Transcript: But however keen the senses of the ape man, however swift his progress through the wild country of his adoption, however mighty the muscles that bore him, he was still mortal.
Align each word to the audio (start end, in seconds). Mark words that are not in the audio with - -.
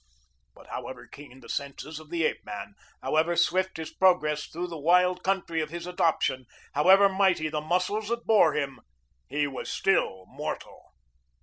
But 0.55 0.65
however 0.65 1.05
keen 1.05 1.41
the 1.41 1.47
senses 1.47 1.99
of 1.99 2.09
the 2.09 2.23
ape 2.25 2.43
man, 2.43 2.73
however 3.03 3.35
swift 3.35 3.77
his 3.77 3.93
progress 3.93 4.47
through 4.47 4.65
the 4.65 4.79
wild 4.79 5.21
country 5.23 5.61
of 5.61 5.69
his 5.69 5.85
adoption, 5.85 6.47
however 6.73 7.07
mighty 7.07 7.49
the 7.49 7.61
muscles 7.61 8.07
that 8.09 8.25
bore 8.25 8.55
him, 8.55 8.79
he 9.29 9.45
was 9.45 9.69
still 9.69 10.25
mortal. 10.27 10.95